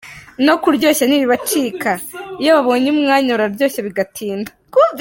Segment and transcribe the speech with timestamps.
[0.45, 1.91] No kuryoshya ntibibacika
[2.41, 4.51] iyo babonye umwanya bararyoshya bigatinda.